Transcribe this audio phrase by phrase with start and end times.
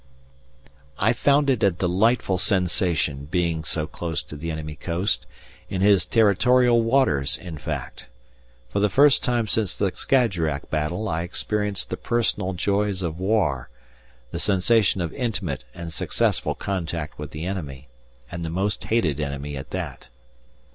[0.97, 5.27] I found it a delightful sensation being so close to the enemy coast,
[5.69, 8.07] in his territorial waters, in fact.
[8.67, 13.69] For the first time since the Skajerack battle I experienced the personal joys of war,
[14.31, 17.87] the sensation of intimate and successful contact with the enemy,
[18.31, 20.07] and the most hated enemy at that.